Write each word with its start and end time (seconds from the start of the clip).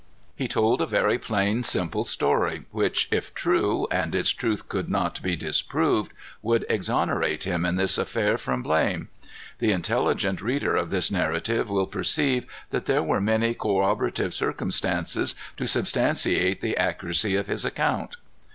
He 0.35 0.47
told 0.47 0.81
a 0.81 0.87
very 0.87 1.19
plain, 1.19 1.61
simple 1.63 2.05
story, 2.05 2.65
which, 2.71 3.07
if 3.11 3.35
true, 3.35 3.87
and 3.91 4.15
its 4.15 4.31
truth 4.31 4.67
could 4.67 4.89
not 4.89 5.21
be 5.21 5.35
disproved, 5.35 6.11
would 6.41 6.65
exonerate 6.67 7.43
him 7.43 7.65
in 7.67 7.75
this 7.75 7.99
affair 7.99 8.39
from 8.39 8.63
blame. 8.63 9.09
The 9.59 9.71
intelligent 9.71 10.41
reader 10.41 10.75
of 10.75 10.89
this 10.89 11.11
narrative 11.11 11.69
will 11.69 11.85
perceive 11.85 12.47
that 12.71 12.87
there 12.87 13.03
were 13.03 13.21
many 13.21 13.53
corroborative 13.53 14.33
circumstances 14.33 15.35
to 15.57 15.67
substantiate 15.67 16.61
the 16.61 16.77
accuracy 16.77 17.35
of 17.35 17.45
his 17.45 17.63
account. 17.63 18.15